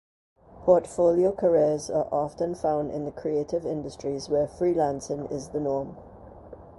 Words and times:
Portfolio 0.65 1.31
careers 1.31 1.87
are 1.91 2.07
often 2.11 2.55
found 2.55 2.89
in 2.89 3.05
the 3.05 3.11
creative 3.11 3.67
industries 3.67 4.29
where 4.29 4.47
freelancing 4.47 5.31
is 5.31 5.49
the 5.49 5.59
norm. 5.59 5.95